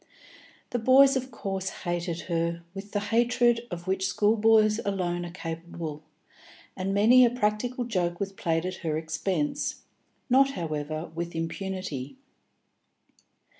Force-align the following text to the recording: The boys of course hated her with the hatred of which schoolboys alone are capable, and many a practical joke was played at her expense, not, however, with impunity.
The 0.71 0.79
boys 0.79 1.15
of 1.15 1.29
course 1.29 1.69
hated 1.85 2.21
her 2.21 2.63
with 2.73 2.91
the 2.91 2.99
hatred 3.13 3.67
of 3.69 3.85
which 3.85 4.07
schoolboys 4.07 4.79
alone 4.83 5.23
are 5.27 5.31
capable, 5.31 6.01
and 6.75 6.91
many 6.91 7.23
a 7.23 7.29
practical 7.29 7.83
joke 7.85 8.19
was 8.19 8.31
played 8.33 8.65
at 8.65 8.77
her 8.77 8.97
expense, 8.97 9.83
not, 10.27 10.53
however, 10.53 11.11
with 11.13 11.35
impunity. 11.35 12.15